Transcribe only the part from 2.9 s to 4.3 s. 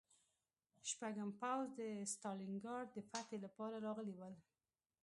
د فتحې لپاره راغلی و